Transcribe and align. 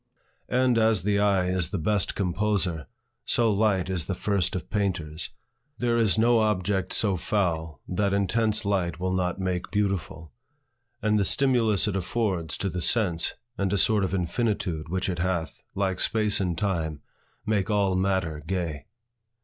And 0.49 0.79
as 0.79 1.03
the 1.03 1.19
eye 1.19 1.49
is 1.49 1.69
the 1.69 1.77
best 1.77 2.15
composer, 2.15 2.87
so 3.23 3.53
light 3.53 3.87
is 3.87 4.05
the 4.05 4.15
first 4.15 4.55
of 4.55 4.67
painters. 4.71 5.29
There 5.77 5.99
is 5.99 6.17
no 6.17 6.39
object 6.39 6.91
so 6.91 7.15
foul 7.17 7.81
that 7.87 8.11
intense 8.11 8.65
light 8.65 8.99
will 8.99 9.13
not 9.13 9.37
make 9.39 9.69
beautiful. 9.69 10.31
And 11.03 11.19
the 11.19 11.23
stimulus 11.23 11.87
it 11.87 11.95
affords 11.95 12.57
to 12.57 12.67
the 12.69 12.81
sense, 12.81 13.35
and 13.59 13.71
a 13.71 13.77
sort 13.77 14.03
of 14.03 14.15
infinitude 14.15 14.89
which 14.89 15.07
it 15.07 15.19
hath, 15.19 15.61
like 15.75 15.99
space 15.99 16.39
and 16.41 16.57
time, 16.57 17.01
make 17.45 17.69
all 17.69 17.95
matter 17.95 18.39
gay. 18.43 18.87